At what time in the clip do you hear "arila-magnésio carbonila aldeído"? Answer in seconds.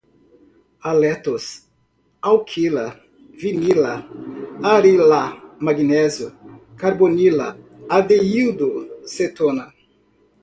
4.73-8.69